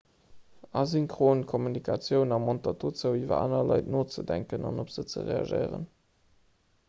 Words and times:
asynchron 0.79 1.41
kommunikatioun 1.51 2.33
ermontert 2.37 2.79
dozou 2.85 3.19
iwwer 3.19 3.41
aner 3.43 3.69
leit 3.73 3.93
nozedenken 3.97 4.65
an 4.71 4.83
op 4.85 4.95
se 4.95 5.05
ze 5.13 5.27
reagéieren 5.29 5.85